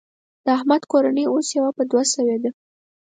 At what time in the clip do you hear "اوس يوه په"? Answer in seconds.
1.29-1.83